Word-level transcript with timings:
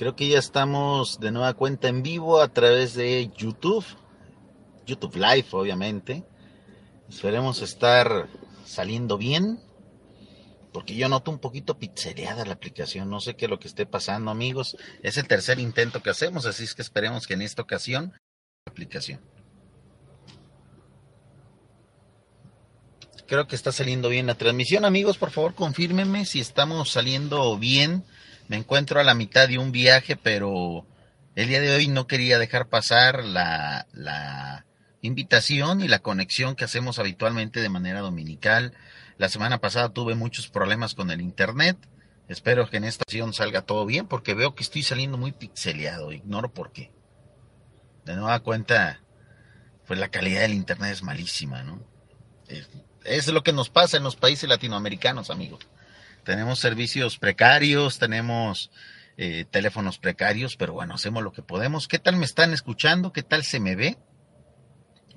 Creo 0.00 0.16
que 0.16 0.28
ya 0.28 0.38
estamos 0.38 1.20
de 1.20 1.30
nueva 1.30 1.52
cuenta 1.52 1.88
en 1.88 2.02
vivo 2.02 2.40
a 2.40 2.48
través 2.48 2.94
de 2.94 3.30
YouTube, 3.36 3.84
YouTube 4.86 5.14
Live 5.16 5.48
obviamente. 5.50 6.24
Esperemos 7.10 7.60
estar 7.60 8.26
saliendo 8.64 9.18
bien, 9.18 9.60
porque 10.72 10.94
yo 10.94 11.10
noto 11.10 11.30
un 11.30 11.38
poquito 11.38 11.78
pixeleada 11.78 12.46
la 12.46 12.54
aplicación, 12.54 13.10
no 13.10 13.20
sé 13.20 13.36
qué 13.36 13.44
es 13.44 13.50
lo 13.50 13.60
que 13.60 13.68
esté 13.68 13.84
pasando 13.84 14.30
amigos. 14.30 14.78
Es 15.02 15.18
el 15.18 15.28
tercer 15.28 15.58
intento 15.58 16.02
que 16.02 16.08
hacemos, 16.08 16.46
así 16.46 16.64
es 16.64 16.74
que 16.74 16.80
esperemos 16.80 17.26
que 17.26 17.34
en 17.34 17.42
esta 17.42 17.60
ocasión 17.60 18.14
la 18.64 18.70
aplicación. 18.70 19.20
Creo 23.26 23.46
que 23.46 23.54
está 23.54 23.70
saliendo 23.70 24.08
bien 24.08 24.28
la 24.28 24.34
transmisión 24.34 24.86
amigos, 24.86 25.18
por 25.18 25.30
favor 25.30 25.54
confírmenme 25.54 26.24
si 26.24 26.40
estamos 26.40 26.90
saliendo 26.90 27.58
bien 27.58 28.02
me 28.50 28.56
encuentro 28.56 28.98
a 28.98 29.04
la 29.04 29.14
mitad 29.14 29.46
de 29.46 29.58
un 29.58 29.70
viaje, 29.70 30.16
pero 30.16 30.84
el 31.36 31.46
día 31.46 31.60
de 31.60 31.70
hoy 31.70 31.86
no 31.86 32.08
quería 32.08 32.36
dejar 32.36 32.66
pasar 32.68 33.24
la, 33.24 33.86
la 33.92 34.66
invitación 35.02 35.80
y 35.82 35.86
la 35.86 36.00
conexión 36.00 36.56
que 36.56 36.64
hacemos 36.64 36.98
habitualmente 36.98 37.60
de 37.60 37.68
manera 37.68 38.00
dominical. 38.00 38.74
La 39.18 39.28
semana 39.28 39.58
pasada 39.58 39.90
tuve 39.90 40.16
muchos 40.16 40.48
problemas 40.48 40.94
con 40.94 41.12
el 41.12 41.20
internet. 41.20 41.76
Espero 42.26 42.68
que 42.68 42.78
en 42.78 42.84
esta 42.86 43.04
ocasión 43.04 43.32
salga 43.34 43.62
todo 43.62 43.86
bien 43.86 44.08
porque 44.08 44.34
veo 44.34 44.56
que 44.56 44.64
estoy 44.64 44.82
saliendo 44.82 45.16
muy 45.16 45.30
pixeleado. 45.30 46.10
Ignoro 46.10 46.52
por 46.52 46.72
qué. 46.72 46.90
De 48.04 48.16
nueva 48.16 48.40
cuenta, 48.40 49.00
pues 49.86 50.00
la 50.00 50.08
calidad 50.08 50.40
del 50.40 50.54
internet 50.54 50.90
es 50.90 51.04
malísima, 51.04 51.62
¿no? 51.62 51.84
Es, 52.48 52.68
es 53.04 53.28
lo 53.28 53.44
que 53.44 53.52
nos 53.52 53.70
pasa 53.70 53.96
en 53.96 54.02
los 54.02 54.16
países 54.16 54.48
latinoamericanos, 54.48 55.30
amigos 55.30 55.68
tenemos 56.24 56.58
servicios 56.58 57.18
precarios, 57.18 57.98
tenemos 57.98 58.70
eh, 59.16 59.44
teléfonos 59.50 59.98
precarios, 59.98 60.56
pero 60.56 60.72
bueno, 60.72 60.94
hacemos 60.94 61.22
lo 61.22 61.32
que 61.32 61.42
podemos. 61.42 61.88
¿Qué 61.88 61.98
tal 61.98 62.16
me 62.16 62.24
están 62.24 62.52
escuchando? 62.52 63.12
¿Qué 63.12 63.22
tal 63.22 63.44
se 63.44 63.60
me 63.60 63.76
ve? 63.76 63.98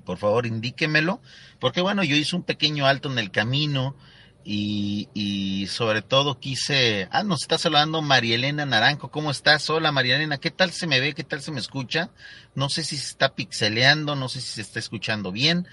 Por 0.04 0.18
favor, 0.18 0.46
indíquemelo, 0.46 1.22
porque 1.58 1.80
bueno, 1.80 2.04
yo 2.04 2.14
hice 2.14 2.36
un 2.36 2.42
pequeño 2.42 2.86
alto 2.86 3.10
en 3.10 3.18
el 3.18 3.30
camino 3.30 3.96
y, 4.44 5.08
y 5.14 5.66
sobre 5.68 6.02
todo 6.02 6.38
quise... 6.38 7.08
Ah, 7.10 7.22
nos 7.22 7.42
está 7.42 7.56
saludando 7.56 8.02
María 8.02 8.34
Elena 8.34 8.66
Naranjo. 8.66 9.10
¿Cómo 9.10 9.30
estás? 9.30 9.70
Hola 9.70 9.90
María 9.90 10.16
Elena, 10.16 10.36
¿qué 10.36 10.50
tal 10.50 10.70
se 10.72 10.86
me 10.86 11.00
ve? 11.00 11.14
¿Qué 11.14 11.24
tal 11.24 11.40
se 11.40 11.50
me 11.50 11.60
escucha? 11.60 12.10
No 12.54 12.68
sé 12.68 12.84
si 12.84 12.98
se 12.98 13.06
está 13.06 13.34
pixeleando, 13.34 14.14
no 14.14 14.28
sé 14.28 14.42
si 14.42 14.48
se 14.48 14.60
está 14.60 14.78
escuchando 14.78 15.32
bien. 15.32 15.66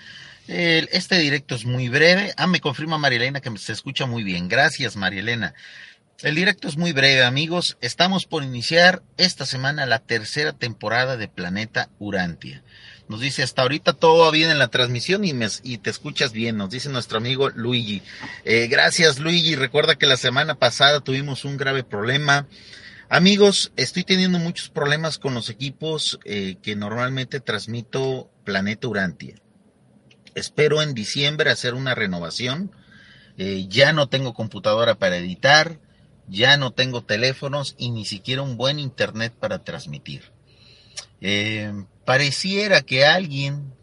Este 0.47 1.17
directo 1.20 1.56
es 1.56 1.66
muy 1.66 1.89
breve. 1.89 2.34
Ah, 2.36 2.47
me 2.47 2.59
confirma 2.59 2.97
Marielena 2.97 3.42
que 3.42 3.58
se 3.58 3.73
escucha 3.73 4.06
muy 4.06 4.23
bien. 4.23 4.50
Gracias, 4.50 4.95
Marielena. 4.95 5.53
El 6.23 6.36
directo 6.36 6.67
es 6.67 6.78
muy 6.78 6.92
breve, 6.92 7.23
amigos. 7.23 7.78
Estamos 7.81 8.25
por 8.25 8.44
iniciar 8.44 9.02
esta 9.17 9.48
semana 9.48 9.88
la 9.88 10.00
tercera 10.00 10.53
temporada 10.53 11.17
de 11.17 11.28
Planeta 11.28 11.89
Urantia. 11.98 12.61
Nos 13.08 13.22
dice, 13.22 13.42
hasta 13.42 13.64
ahorita 13.64 13.94
todo 13.94 14.25
va 14.25 14.31
bien 14.31 14.52
en 14.52 14.59
la 14.59 14.67
transmisión 14.67 15.23
y, 15.25 15.78
te 15.80 15.89
escuchas 15.89 16.31
bien, 16.31 16.58
nos 16.58 16.70
dice 16.70 16.89
nuestro 16.89 17.17
amigo 17.17 17.50
Luigi. 17.50 18.03
Eh, 18.45 18.67
gracias, 18.67 19.17
Luigi. 19.20 19.55
Recuerda 19.55 19.95
que 19.95 20.05
la 20.05 20.16
semana 20.16 20.55
pasada 20.55 21.00
tuvimos 21.00 21.44
un 21.44 21.58
grave 21.58 21.83
problema. 21.83 22.48
Amigos, 23.09 23.73
estoy 23.76 24.03
teniendo 24.03 24.38
muchos 24.38 24.70
problemas 24.70 25.17
con 25.17 25.33
los 25.33 25.50
equipos 25.50 26.20
eh, 26.23 26.58
que 26.61 26.76
normalmente 26.76 27.39
transmito 27.39 28.30
Planeta 28.45 28.88
Urantia. 28.88 29.36
Espero 30.35 30.81
en 30.81 30.93
diciembre 30.93 31.51
hacer 31.51 31.73
una 31.73 31.95
renovación. 31.95 32.71
Eh, 33.37 33.65
ya 33.69 33.93
no 33.93 34.07
tengo 34.07 34.33
computadora 34.33 34.95
para 34.95 35.17
editar, 35.17 35.79
ya 36.27 36.57
no 36.57 36.71
tengo 36.71 37.03
teléfonos 37.03 37.75
y 37.77 37.91
ni 37.91 38.05
siquiera 38.05 38.41
un 38.41 38.57
buen 38.57 38.79
internet 38.79 39.33
para 39.33 39.63
transmitir. 39.63 40.31
Eh, 41.21 41.71
pareciera 42.05 42.81
que 42.81 43.05
alguien 43.05 43.73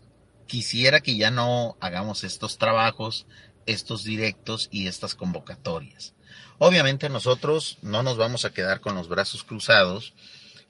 quisiera 0.46 1.00
que 1.00 1.16
ya 1.16 1.30
no 1.30 1.76
hagamos 1.80 2.24
estos 2.24 2.58
trabajos, 2.58 3.26
estos 3.66 4.04
directos 4.04 4.68
y 4.72 4.88
estas 4.88 5.14
convocatorias. 5.14 6.14
Obviamente 6.58 7.08
nosotros 7.08 7.78
no 7.82 8.02
nos 8.02 8.16
vamos 8.16 8.44
a 8.44 8.52
quedar 8.52 8.80
con 8.80 8.94
los 8.94 9.08
brazos 9.08 9.44
cruzados 9.44 10.14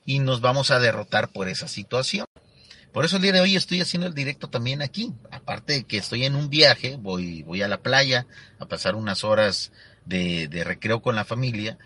y 0.05 0.19
nos 0.19 0.41
vamos 0.41 0.69
a 0.71 0.79
derrotar 0.79 1.29
por 1.29 1.47
esa 1.47 1.67
situación. 1.67 2.25
Por 2.91 3.05
eso 3.05 3.17
el 3.17 3.21
día 3.21 3.33
de 3.33 3.41
hoy 3.41 3.55
estoy 3.55 3.81
haciendo 3.81 4.07
el 4.07 4.13
directo 4.13 4.49
también 4.49 4.81
aquí. 4.81 5.13
Aparte 5.31 5.73
de 5.73 5.83
que 5.83 5.97
estoy 5.97 6.25
en 6.25 6.35
un 6.35 6.49
viaje, 6.49 6.97
voy, 6.99 7.43
voy 7.43 7.61
a 7.61 7.67
la 7.67 7.81
playa 7.81 8.25
a 8.59 8.65
pasar 8.65 8.95
unas 8.95 9.23
horas 9.23 9.71
de, 10.05 10.47
de 10.47 10.63
recreo 10.63 11.01
con 11.01 11.15
la 11.15 11.25
familia, 11.25 11.77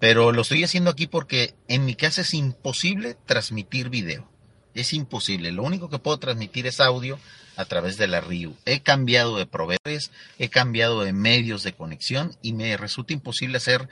pero 0.00 0.32
lo 0.32 0.42
estoy 0.42 0.64
haciendo 0.64 0.90
aquí 0.90 1.06
porque 1.06 1.54
en 1.68 1.84
mi 1.84 1.94
casa 1.94 2.22
es 2.22 2.34
imposible 2.34 3.16
transmitir 3.26 3.88
video. 3.88 4.28
Es 4.74 4.92
imposible. 4.92 5.52
Lo 5.52 5.62
único 5.62 5.88
que 5.88 5.98
puedo 5.98 6.18
transmitir 6.18 6.66
es 6.66 6.80
audio 6.80 7.18
a 7.56 7.64
través 7.64 7.96
de 7.96 8.06
la 8.06 8.20
RIU. 8.20 8.56
He 8.64 8.80
cambiado 8.80 9.36
de 9.36 9.46
proveedores, 9.46 10.12
he 10.38 10.48
cambiado 10.48 11.02
de 11.02 11.12
medios 11.12 11.64
de 11.64 11.72
conexión 11.72 12.36
y 12.42 12.52
me 12.52 12.76
resulta 12.76 13.12
imposible 13.12 13.56
hacer 13.56 13.88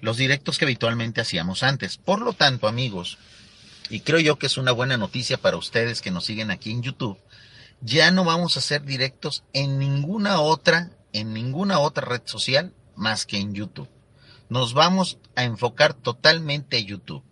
los 0.00 0.18
directos 0.18 0.58
que 0.58 0.66
habitualmente 0.66 1.20
hacíamos 1.22 1.62
antes. 1.62 1.96
Por 1.96 2.20
lo 2.20 2.34
tanto, 2.34 2.68
amigos, 2.68 3.18
y 3.90 4.00
creo 4.00 4.20
yo 4.20 4.38
que 4.38 4.46
es 4.46 4.56
una 4.56 4.72
buena 4.72 4.96
noticia 4.96 5.36
para 5.38 5.56
ustedes 5.56 6.00
que 6.00 6.10
nos 6.10 6.24
siguen 6.24 6.50
aquí 6.50 6.70
en 6.70 6.82
YouTube, 6.82 7.18
ya 7.80 8.10
no 8.10 8.24
vamos 8.24 8.56
a 8.56 8.60
hacer 8.60 8.82
directos 8.82 9.44
en 9.52 9.78
ninguna 9.78 10.40
otra, 10.40 10.90
en 11.12 11.32
ninguna 11.32 11.78
otra 11.78 12.06
red 12.06 12.22
social 12.24 12.72
más 12.94 13.26
que 13.26 13.38
en 13.38 13.54
YouTube. 13.54 13.88
Nos 14.48 14.74
vamos 14.74 15.18
a 15.34 15.44
enfocar 15.44 15.94
totalmente 15.94 16.76
a 16.76 16.80
YouTube. 16.80 17.24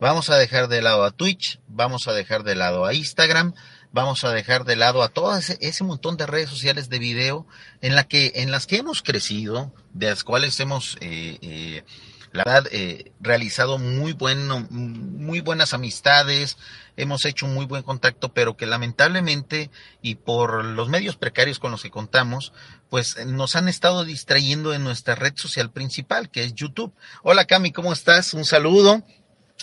Vamos 0.00 0.30
a 0.30 0.36
dejar 0.36 0.68
de 0.68 0.82
lado 0.82 1.04
a 1.04 1.12
Twitch, 1.12 1.60
vamos 1.68 2.08
a 2.08 2.12
dejar 2.12 2.42
de 2.42 2.56
lado 2.56 2.84
a 2.84 2.94
Instagram, 2.94 3.54
vamos 3.92 4.24
a 4.24 4.32
dejar 4.32 4.64
de 4.64 4.76
lado 4.76 5.02
a 5.02 5.08
todo 5.08 5.36
ese, 5.36 5.84
montón 5.84 6.16
de 6.16 6.26
redes 6.26 6.50
sociales 6.50 6.88
de 6.88 6.98
video 6.98 7.46
en, 7.80 7.94
la 7.94 8.04
que, 8.04 8.32
en 8.34 8.50
las 8.50 8.66
que 8.66 8.78
hemos 8.78 9.02
crecido, 9.02 9.72
de 9.92 10.10
las 10.10 10.24
cuales 10.24 10.58
hemos 10.58 10.96
eh, 11.00 11.38
eh, 11.40 11.84
la 12.34 12.42
verdad, 12.42 12.68
eh, 12.72 13.12
realizado 13.20 13.78
muy, 13.78 14.12
bueno, 14.12 14.66
muy 14.68 15.40
buenas 15.40 15.72
amistades, 15.72 16.58
hemos 16.96 17.24
hecho 17.26 17.46
un 17.46 17.54
muy 17.54 17.64
buen 17.64 17.84
contacto, 17.84 18.34
pero 18.34 18.56
que 18.56 18.66
lamentablemente 18.66 19.70
y 20.02 20.16
por 20.16 20.64
los 20.64 20.88
medios 20.88 21.14
precarios 21.14 21.60
con 21.60 21.70
los 21.70 21.84
que 21.84 21.92
contamos, 21.92 22.52
pues 22.90 23.24
nos 23.24 23.54
han 23.54 23.68
estado 23.68 24.04
distrayendo 24.04 24.74
en 24.74 24.82
nuestra 24.82 25.14
red 25.14 25.34
social 25.36 25.70
principal, 25.70 26.28
que 26.28 26.42
es 26.42 26.54
YouTube. 26.54 26.92
Hola 27.22 27.44
Cami, 27.44 27.70
¿cómo 27.70 27.92
estás? 27.92 28.34
Un 28.34 28.44
saludo. 28.44 29.04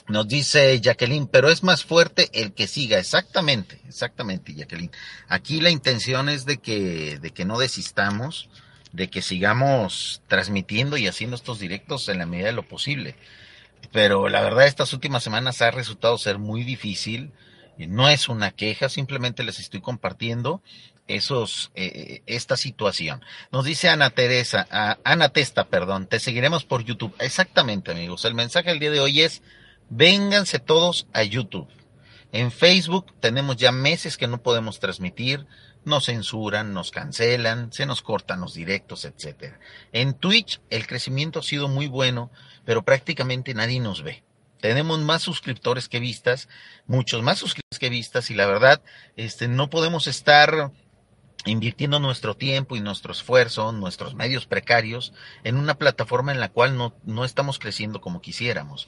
Nos 0.08 0.30
dice 0.30 0.80
Jacqueline, 0.80 1.28
pero 1.28 1.50
es 1.50 1.64
más 1.64 1.84
fuerte 1.84 2.30
el 2.32 2.54
que 2.54 2.68
siga. 2.68 3.00
Exactamente, 3.00 3.82
exactamente, 3.86 4.56
Jacqueline. 4.56 4.92
Aquí 5.28 5.60
la 5.60 5.72
intención 5.72 6.30
es 6.30 6.46
de 6.46 6.60
que, 6.60 7.20
de 7.20 7.32
que 7.32 7.44
no 7.44 7.60
desistamos 7.60 8.50
de 8.94 9.10
que 9.10 9.22
sigamos 9.22 10.22
transmitiendo 10.28 10.98
y 10.98 11.08
haciendo 11.08 11.36
estos 11.36 11.60
directos 11.60 12.10
en 12.10 12.18
la 12.20 12.26
medida 12.26 12.48
de 12.48 12.54
lo 12.54 12.68
posible. 12.68 13.16
Pero 13.92 14.30
la 14.30 14.42
verdad 14.42 14.68
estas 14.68 14.94
últimas 14.94 15.24
semanas 15.24 15.62
ha 15.62 15.72
resultado 15.72 16.18
ser 16.18 16.38
muy 16.38 16.64
difícil. 16.64 17.32
No 17.78 18.10
es 18.10 18.30
una 18.30 18.52
queja, 18.52 18.90
simplemente 18.90 19.44
les 19.44 19.60
estoy 19.60 19.82
compartiendo 19.82 20.62
esos, 21.08 21.72
eh, 21.76 22.22
esta 22.26 22.58
situación. 22.58 23.24
Nos 23.52 23.66
dice 23.66 23.90
Ana 23.90 24.12
Teresa, 24.12 24.68
Ana 25.04 25.30
Testa, 25.30 25.68
perdón, 25.68 26.08
te 26.08 26.20
seguiremos 26.20 26.64
por 26.64 26.84
YouTube. 26.84 27.16
Exactamente, 27.20 27.92
amigos. 27.92 28.26
El 28.26 28.36
mensaje 28.36 28.70
del 28.70 28.80
día 28.80 28.92
de 28.92 29.00
hoy 29.00 29.22
es, 29.22 29.42
vénganse 29.90 30.60
todos 30.60 31.08
a 31.14 31.24
YouTube. 31.24 31.68
En 32.32 32.52
Facebook 32.52 33.14
tenemos 33.20 33.58
ya 33.58 33.72
meses 33.72 34.18
que 34.18 34.28
no 34.28 34.42
podemos 34.42 34.80
transmitir 34.80 35.46
nos 35.84 36.06
censuran, 36.06 36.74
nos 36.74 36.92
cancelan, 36.92 37.72
se 37.74 37.86
nos 37.86 38.02
cortan 38.02 38.42
los 38.42 38.54
directos, 38.54 39.06
etcétera. 39.06 39.60
En 39.92 40.14
Twitch 40.14 40.62
el 40.70 40.88
crecimiento 40.88 41.40
ha 41.40 41.44
sido 41.44 41.68
muy 41.68 41.88
bueno, 41.88 42.32
pero 42.66 42.84
prácticamente 42.84 43.54
nadie 43.54 43.80
nos 43.80 44.04
ve. 44.04 44.24
Tenemos 44.60 45.00
más 45.00 45.24
suscriptores 45.24 45.90
que 45.90 46.00
vistas, 46.00 46.48
muchos 46.86 47.24
más 47.24 47.40
suscriptores 47.40 47.80
que 47.80 47.90
vistas 47.90 48.30
y 48.30 48.36
la 48.36 48.46
verdad, 48.46 48.82
este 49.18 49.48
no 49.48 49.70
podemos 49.72 50.06
estar 50.06 50.72
invirtiendo 51.46 52.00
nuestro 52.00 52.36
tiempo 52.36 52.76
y 52.76 52.82
nuestro 52.82 53.12
esfuerzo, 53.12 53.72
nuestros 53.72 54.14
medios 54.14 54.46
precarios 54.46 55.14
en 55.44 55.58
una 55.58 55.74
plataforma 55.76 56.32
en 56.32 56.40
la 56.40 56.50
cual 56.50 56.78
no, 56.78 56.94
no 57.04 57.26
estamos 57.26 57.58
creciendo 57.58 58.02
como 58.02 58.22
quisiéramos. 58.22 58.88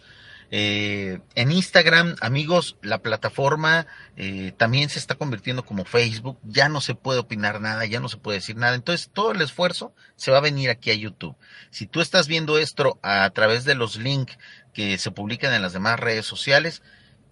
Eh, 0.55 1.19
en 1.33 1.51
Instagram, 1.51 2.15
amigos, 2.21 2.77
la 2.83 3.01
plataforma 3.01 3.87
eh, 4.17 4.53
también 4.55 4.87
se 4.87 4.99
está 4.99 5.15
convirtiendo 5.15 5.65
como 5.65 5.83
Facebook. 5.83 6.37
Ya 6.43 6.69
no 6.69 6.79
se 6.79 6.93
puede 6.93 7.17
opinar 7.17 7.59
nada, 7.59 7.87
ya 7.87 7.99
no 7.99 8.07
se 8.07 8.17
puede 8.17 8.37
decir 8.37 8.55
nada. 8.55 8.75
Entonces, 8.75 9.09
todo 9.11 9.31
el 9.31 9.41
esfuerzo 9.41 9.95
se 10.15 10.29
va 10.29 10.37
a 10.37 10.41
venir 10.41 10.69
aquí 10.69 10.91
a 10.91 10.93
YouTube. 10.93 11.35
Si 11.71 11.87
tú 11.87 12.01
estás 12.01 12.27
viendo 12.27 12.59
esto 12.59 12.99
a 13.01 13.27
través 13.31 13.65
de 13.65 13.73
los 13.73 13.95
links 13.95 14.37
que 14.75 14.99
se 14.99 15.09
publican 15.09 15.51
en 15.55 15.63
las 15.63 15.73
demás 15.73 15.99
redes 15.99 16.27
sociales, 16.27 16.83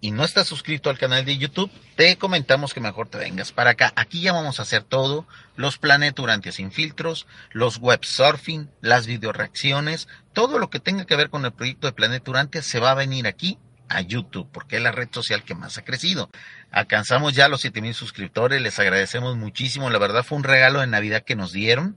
y 0.02 0.10
no 0.10 0.24
estás 0.24 0.48
suscrito 0.48 0.90
al 0.90 0.98
canal 0.98 1.24
de 1.24 1.38
YouTube, 1.38 1.70
te 1.94 2.18
comentamos 2.18 2.74
que 2.74 2.80
mejor 2.80 3.08
te 3.08 3.18
vengas 3.18 3.52
para 3.52 3.70
acá. 3.70 3.92
Aquí 3.94 4.20
ya 4.20 4.32
vamos 4.32 4.58
a 4.58 4.62
hacer 4.62 4.82
todo, 4.82 5.28
los 5.54 5.78
planeturantes 5.78 6.56
sin 6.56 6.72
filtros, 6.72 7.28
los 7.52 7.78
web 7.78 8.04
surfing, 8.04 8.68
las 8.80 9.06
videoreacciones, 9.06 10.08
todo 10.32 10.58
lo 10.58 10.70
que 10.70 10.80
tenga 10.80 11.04
que 11.04 11.14
ver 11.14 11.30
con 11.30 11.44
el 11.44 11.52
proyecto 11.52 11.86
de 11.86 11.92
Planeturante 11.92 12.62
se 12.62 12.80
va 12.80 12.90
a 12.90 12.96
venir 12.96 13.28
aquí 13.28 13.58
a 13.88 14.00
YouTube, 14.00 14.48
porque 14.52 14.78
es 14.78 14.82
la 14.82 14.90
red 14.90 15.08
social 15.12 15.44
que 15.44 15.54
más 15.54 15.78
ha 15.78 15.84
crecido. 15.84 16.30
Alcanzamos 16.72 17.34
ya 17.34 17.46
los 17.46 17.60
7000 17.60 17.94
suscriptores, 17.94 18.60
les 18.60 18.80
agradecemos 18.80 19.36
muchísimo, 19.36 19.88
la 19.88 20.00
verdad 20.00 20.24
fue 20.24 20.36
un 20.36 20.44
regalo 20.44 20.80
de 20.80 20.88
Navidad 20.88 21.22
que 21.22 21.36
nos 21.36 21.52
dieron. 21.52 21.96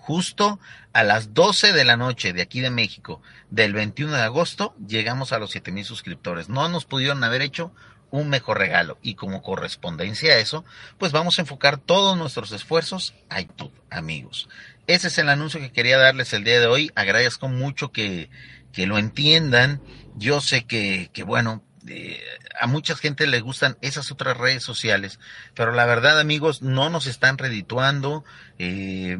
Justo 0.00 0.58
a 0.92 1.04
las 1.04 1.34
12 1.34 1.72
de 1.72 1.84
la 1.84 1.96
noche 1.96 2.32
de 2.32 2.42
aquí 2.42 2.60
de 2.60 2.70
México, 2.70 3.22
del 3.50 3.72
21 3.74 4.12
de 4.12 4.22
agosto, 4.22 4.74
llegamos 4.86 5.32
a 5.32 5.38
los 5.38 5.50
7000 5.50 5.84
suscriptores. 5.84 6.48
No 6.48 6.68
nos 6.68 6.84
pudieron 6.84 7.22
haber 7.22 7.42
hecho 7.42 7.72
un 8.10 8.28
mejor 8.28 8.58
regalo. 8.58 8.98
Y 9.02 9.14
como 9.14 9.42
correspondencia 9.42 10.32
a 10.32 10.38
eso, 10.38 10.64
pues 10.98 11.12
vamos 11.12 11.38
a 11.38 11.42
enfocar 11.42 11.78
todos 11.78 12.16
nuestros 12.16 12.52
esfuerzos 12.52 13.14
a 13.28 13.40
YouTube, 13.40 13.72
amigos. 13.90 14.48
Ese 14.86 15.08
es 15.08 15.18
el 15.18 15.28
anuncio 15.28 15.60
que 15.60 15.72
quería 15.72 15.98
darles 15.98 16.32
el 16.32 16.44
día 16.44 16.60
de 16.60 16.66
hoy. 16.66 16.90
Agradezco 16.94 17.48
mucho 17.48 17.92
que, 17.92 18.30
que 18.72 18.86
lo 18.86 18.98
entiendan. 18.98 19.80
Yo 20.16 20.40
sé 20.40 20.64
que, 20.64 21.10
que 21.12 21.22
bueno, 21.22 21.62
eh, 21.86 22.20
a 22.58 22.66
mucha 22.66 22.96
gente 22.96 23.26
le 23.26 23.40
gustan 23.40 23.76
esas 23.80 24.10
otras 24.10 24.36
redes 24.36 24.62
sociales, 24.62 25.18
pero 25.54 25.72
la 25.72 25.86
verdad, 25.86 26.18
amigos, 26.20 26.62
no 26.62 26.90
nos 26.90 27.06
están 27.06 27.38
redituando. 27.38 28.24
Eh, 28.58 29.18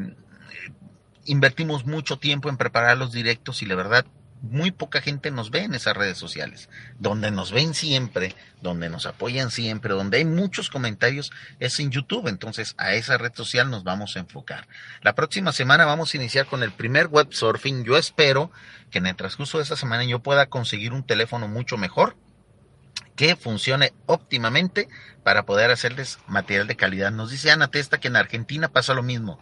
invertimos 1.31 1.87
mucho 1.87 2.19
tiempo 2.19 2.49
en 2.49 2.57
preparar 2.57 2.99
los 2.99 3.13
directos 3.13 3.63
y 3.63 3.67
la 3.67 3.77
verdad 3.77 4.05
muy 4.43 4.71
poca 4.71 5.01
gente 5.01 5.31
nos 5.31 5.51
ve 5.51 5.61
en 5.65 5.75
esas 5.75 5.97
redes 5.97 6.19
sociales. 6.19 6.69
Donde 6.99 7.31
nos 7.31 7.53
ven 7.53 7.75
siempre, 7.75 8.35
donde 8.63 8.89
nos 8.89 9.07
apoyan 9.07 9.51
siempre, 9.51 9.95
donde 9.95 10.19
hay 10.19 10.25
muchos 10.25 10.71
comentarios 10.71 11.31
es 11.61 11.79
en 11.79 11.91
YouTube. 11.91 12.27
Entonces 12.27 12.75
a 12.79 12.95
esa 12.95 13.17
red 13.19 13.33
social 13.35 13.71
nos 13.71 13.85
vamos 13.85 14.17
a 14.17 14.21
enfocar. 14.21 14.67
La 15.03 15.15
próxima 15.15 15.53
semana 15.53 15.85
vamos 15.85 16.13
a 16.13 16.17
iniciar 16.17 16.47
con 16.47 16.63
el 16.63 16.73
primer 16.73 17.07
web 17.07 17.29
surfing. 17.31 17.85
Yo 17.85 17.97
espero 17.97 18.51
que 18.91 18.99
en 18.99 19.07
el 19.07 19.15
transcurso 19.15 19.59
de 19.59 19.65
esta 19.65 19.77
semana 19.77 20.05
yo 20.05 20.21
pueda 20.21 20.47
conseguir 20.47 20.93
un 20.93 21.05
teléfono 21.05 21.47
mucho 21.47 21.77
mejor 21.77 22.17
que 23.15 23.37
funcione 23.37 23.93
óptimamente 24.07 24.89
para 25.23 25.45
poder 25.45 25.71
hacerles 25.71 26.19
material 26.27 26.67
de 26.67 26.77
calidad. 26.77 27.13
Nos 27.13 27.31
dice 27.31 27.51
Ana 27.51 27.69
Testa 27.69 28.01
que 28.01 28.09
en 28.09 28.17
Argentina 28.17 28.69
pasa 28.69 28.95
lo 28.95 29.03
mismo. 29.03 29.39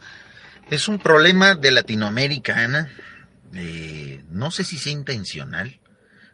Es 0.70 0.86
un 0.88 0.98
problema 0.98 1.54
de 1.54 1.70
Latinoamérica, 1.70 2.62
Ana 2.62 2.90
eh, 3.54 4.22
no 4.30 4.50
sé 4.50 4.64
si 4.64 4.76
sea 4.76 4.92
intencional, 4.92 5.80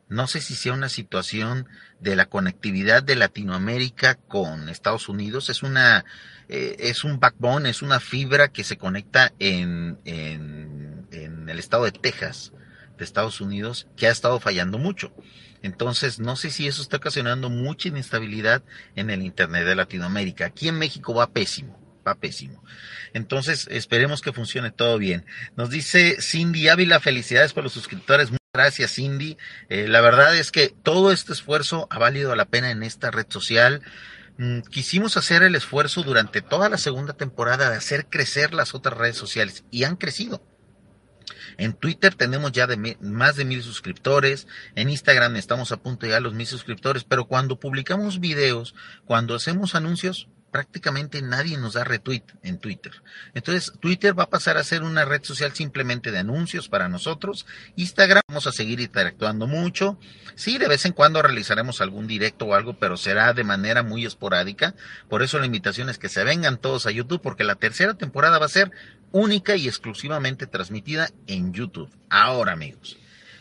no 0.09 0.27
sé 0.27 0.41
si 0.41 0.57
sea 0.57 0.73
una 0.73 0.89
situación 0.89 1.69
de 2.01 2.17
la 2.17 2.27
conectividad 2.27 3.05
de 3.05 3.15
Latinoamérica 3.15 4.17
con 4.17 4.69
Estados 4.69 5.09
Unidos, 5.09 5.51
es 5.51 5.63
una 5.63 6.05
eh, 6.49 6.77
es 6.81 7.05
un 7.05 7.21
backbone, 7.21 7.71
es 7.71 7.83
una 7.83 8.01
fibra 8.01 8.49
que 8.49 8.65
se 8.65 8.77
conecta 8.77 9.33
en, 9.39 9.99
en, 10.05 11.07
en 11.13 11.49
el 11.49 11.59
estado 11.61 11.85
de 11.85 11.93
Texas, 11.93 12.53
de 12.99 13.05
Estados 13.05 13.41
Unidos, 13.41 13.87
que 13.97 14.09
ha 14.09 14.11
estado 14.11 14.41
fallando 14.41 14.79
mucho. 14.79 15.15
Entonces, 15.63 16.19
no 16.19 16.35
sé 16.37 16.51
si 16.51 16.67
eso 16.67 16.83
está 16.83 16.97
ocasionando 16.99 17.49
mucha 17.49 17.89
inestabilidad 17.89 18.65
en 18.97 19.11
el 19.11 19.23
Internet 19.23 19.65
de 19.65 19.77
Latinoamérica. 19.77 20.47
Aquí 20.47 20.69
en 20.69 20.79
México 20.79 21.15
va 21.15 21.31
pésimo 21.31 21.84
pésimo. 22.13 22.63
Entonces, 23.15 23.67
esperemos 23.71 24.21
que 24.21 24.33
funcione 24.33 24.71
todo 24.71 24.99
bien. 24.99 25.25
Nos 25.57 25.71
dice 25.71 26.21
Cindy 26.21 26.69
Ávila, 26.69 27.01
felicidades 27.01 27.55
por 27.55 27.65
los 27.65 27.73
suscriptores. 27.73 28.31
Muchas 28.31 28.51
gracias, 28.53 28.95
Cindy. 28.95 29.39
Eh, 29.71 29.89
la 29.89 30.03
verdad 30.03 30.37
es 30.37 30.51
que 30.51 30.69
todo 30.69 31.13
este 31.13 31.33
esfuerzo 31.33 31.87
ha 31.91 31.99
valido 31.99 32.37
la 32.37 32.45
pena 32.45 32.71
en 32.71 32.83
esta 32.83 33.11
red 33.11 33.27
social. 33.29 33.81
Mm, 34.37 34.61
quisimos 34.63 35.17
hacer 35.17 35.43
el 35.43 35.55
esfuerzo 35.55 36.03
durante 36.03 36.43
toda 36.43 36.69
la 36.69 36.77
segunda 36.77 37.15
temporada 37.15 37.71
de 37.71 37.77
hacer 37.77 38.07
crecer 38.07 38.53
las 38.53 38.75
otras 38.75 38.99
redes 38.99 39.17
sociales 39.17 39.65
y 39.71 39.85
han 39.85 39.97
crecido. 39.97 40.43
En 41.57 41.73
Twitter 41.73 42.15
tenemos 42.15 42.53
ya 42.53 42.67
de 42.67 42.97
más 43.01 43.37
de 43.37 43.45
mil 43.45 43.63
suscriptores. 43.63 44.47
En 44.75 44.91
Instagram 44.91 45.37
estamos 45.37 45.73
a 45.73 45.77
punto 45.77 46.07
de 46.07 46.21
los 46.21 46.35
mil 46.35 46.47
suscriptores. 46.47 47.05
Pero 47.05 47.27
cuando 47.27 47.61
publicamos 47.61 48.21
videos, 48.21 48.75
cuando 49.05 49.35
hacemos 49.35 49.75
anuncios, 49.75 50.29
prácticamente 50.55 51.21
nadie 51.21 51.59
nos 51.59 51.73
da 51.73 51.83
retweet 51.83 52.23
en 52.45 52.59
Twitter. 52.59 52.93
Entonces, 53.35 53.73
Twitter 53.81 54.17
va 54.17 54.23
a 54.23 54.31
pasar 54.31 54.57
a 54.57 54.63
ser 54.63 54.85
una 54.85 55.05
red 55.05 55.25
social 55.25 55.53
simplemente 55.53 56.13
de 56.13 56.21
anuncios 56.21 56.69
para 56.69 56.89
nosotros. 56.89 57.45
Instagram 57.75 58.23
vamos 58.29 58.47
a 58.47 58.53
seguir 58.53 58.79
interactuando 58.79 59.49
mucho. 59.49 59.99
Sí, 60.37 60.59
de 60.59 60.69
vez 60.69 60.85
en 60.85 60.93
cuando 60.93 61.23
realizaremos 61.23 61.81
algún 61.81 62.07
directo 62.07 62.45
o 62.45 62.55
algo, 62.55 62.75
pero 62.75 62.97
será 62.97 63.33
de 63.33 63.43
manera 63.43 63.83
muy 63.83 64.07
esporádica. 64.07 64.77
Por 65.09 65.25
eso 65.25 65.41
la 65.41 65.47
invitación 65.47 65.89
es 65.91 65.99
que 65.99 66.09
se 66.09 66.23
vengan 66.23 66.59
todos 66.59 66.87
a 66.87 66.93
YouTube, 66.93 67.21
porque 67.21 67.43
la 67.43 67.57
tercera 67.57 67.95
temporada 67.95 68.39
va 68.39 68.47
a 68.47 68.49
ser 68.49 68.71
única 69.11 69.57
y 69.57 69.67
exclusivamente 69.67 70.47
transmitida 70.47 71.11
en 71.27 71.53
YouTube. 71.53 71.91
Ahora, 72.11 72.53
amigos, 72.53 72.97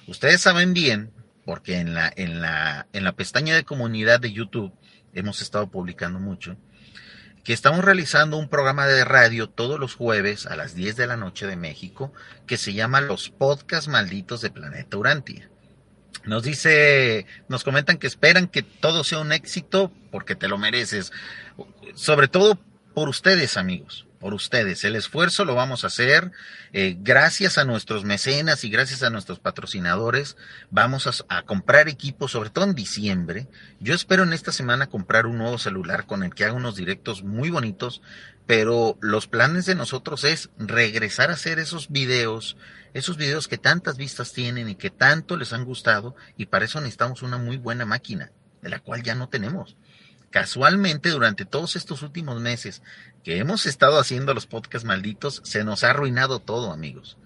ustedes 0.08 0.42
saben 0.42 0.74
bien, 0.74 1.12
porque 1.46 1.78
en 1.78 1.94
la, 1.94 2.12
en 2.16 2.42
la, 2.42 2.88
en 2.92 3.04
la 3.04 3.12
pestaña 3.12 3.54
de 3.54 3.66
comunidad 3.66 4.20
de 4.20 4.34
YouTube 4.34 4.74
hemos 5.14 5.44
estado 5.44 5.70
publicando 5.70 6.20
mucho 6.20 6.58
que 7.44 7.54
estamos 7.54 7.84
realizando 7.84 8.38
un 8.38 8.48
programa 8.48 8.88
de 8.88 9.04
radio 9.04 9.50
todos 9.50 9.80
los 9.80 9.96
jueves 9.96 10.46
a 10.46 10.56
las 10.56 10.76
10 10.76 10.96
de 10.96 11.08
la 11.08 11.18
noche 11.18 11.46
de 11.46 11.56
México 11.56 12.14
que 12.48 12.58
se 12.58 12.74
llama 12.74 13.02
Los 13.02 13.30
Podcasts 13.30 13.90
Malditos 13.90 14.42
de 14.42 14.50
Planeta 14.50 14.98
Urantia. 14.98 15.50
Nos 16.26 16.44
dice, 16.44 17.26
nos 17.50 17.64
comentan 17.64 17.98
que 17.98 18.08
esperan 18.08 18.48
que 18.48 18.64
todo 18.64 19.04
sea 19.04 19.20
un 19.20 19.34
éxito 19.34 19.92
porque 20.12 20.36
te 20.36 20.48
lo 20.48 20.58
mereces, 20.58 21.12
sobre 21.96 22.30
todo 22.30 22.58
por 22.94 23.10
ustedes 23.10 23.58
amigos 23.58 24.08
por 24.24 24.34
ustedes. 24.34 24.86
El 24.86 24.96
esfuerzo 24.96 25.44
lo 25.44 25.54
vamos 25.54 25.84
a 25.84 25.88
hacer 25.88 26.32
eh, 26.72 26.96
gracias 26.98 27.58
a 27.58 27.66
nuestros 27.66 28.06
mecenas 28.06 28.64
y 28.64 28.70
gracias 28.70 29.04
a 29.04 29.10
nuestros 29.10 29.40
patrocinadores. 29.40 30.38
Vamos 30.72 31.26
a, 31.28 31.42
comprar 31.42 31.90
equipos, 31.90 32.32
sobre 32.32 32.50
todo 32.50 32.64
en 32.64 32.74
diciembre. 32.74 33.50
Yo 33.82 33.94
espero 33.94 34.24
en 34.24 34.32
esta 34.32 34.54
semana 34.54 34.88
comprar 34.88 35.26
un 35.26 35.40
nuevo 35.40 35.58
celular 35.58 36.06
con 36.06 36.24
el 36.24 36.34
que 36.34 36.46
haga 36.46 36.54
unos 36.54 36.78
directos 36.78 37.22
muy 37.22 37.50
bonitos, 37.50 38.02
pero 38.48 38.98
los 39.02 39.28
planes 39.28 39.66
de 39.66 39.76
nosotros 39.76 40.24
es 40.24 40.50
regresar 40.58 41.30
a 41.30 41.34
hacer 41.34 41.60
esos 41.60 41.90
videos, 41.90 42.56
esos 42.94 43.18
videos 43.18 43.50
que 43.50 43.58
tantas 43.58 43.98
vistas 43.98 44.32
tienen 44.32 44.70
y 44.70 44.76
que 44.76 44.90
tanto 44.90 45.36
les 45.36 45.52
han 45.52 45.66
gustado, 45.66 46.16
y 46.38 46.46
para 46.46 46.64
eso 46.64 46.80
necesitamos 46.80 47.24
una 47.24 47.38
muy 47.38 47.58
buena 47.58 47.86
máquina, 47.86 48.32
de 48.62 48.70
la 48.70 48.80
cual 48.80 49.04
ya 49.04 49.16
no 49.16 49.28
tenemos 49.28 49.76
casualmente 50.34 51.12
durante 51.12 51.46
todos 51.46 51.76
estos 51.76 52.02
últimos 52.02 52.42
meses 52.42 52.82
que 53.24 53.38
hemos 53.38 53.68
estado 53.68 54.00
haciendo 54.00 54.34
los 54.34 54.48
podcasts 54.48 54.84
malditos, 54.84 55.42
se 55.46 55.64
nos 55.64 55.84
ha 55.84 55.92
arruinado 55.92 56.40
todo, 56.40 56.74
amigos. 56.74 57.18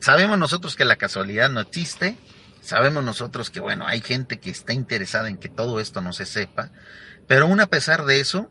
Sabemos 0.00 0.38
nosotros 0.38 0.76
que 0.76 0.86
la 0.86 0.96
casualidad 0.96 1.50
no 1.50 1.60
existe, 1.60 2.16
sabemos 2.62 3.04
nosotros 3.04 3.50
que, 3.50 3.60
bueno, 3.60 3.86
hay 3.86 4.00
gente 4.00 4.40
que 4.40 4.48
está 4.48 4.72
interesada 4.72 5.28
en 5.28 5.36
que 5.36 5.50
todo 5.50 5.78
esto 5.78 6.00
no 6.00 6.14
se 6.14 6.24
sepa, 6.24 6.70
pero 7.26 7.44
aún 7.44 7.60
a 7.60 7.66
pesar 7.66 8.06
de 8.06 8.18
eso, 8.18 8.50